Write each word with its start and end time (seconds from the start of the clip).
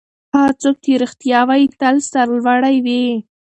هغه 0.33 0.51
څوک 0.61 0.75
چې 0.83 0.91
رښتیا 1.03 1.39
وايي 1.47 1.67
تل 1.79 1.95
سرلوړی 2.11 2.77
وي. 2.85 3.03